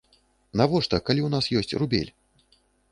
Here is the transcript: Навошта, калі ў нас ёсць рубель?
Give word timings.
Навошта, 0.61 0.95
калі 1.11 1.21
ў 1.27 1.37
нас 1.37 1.45
ёсць 1.61 1.77
рубель? 1.85 2.11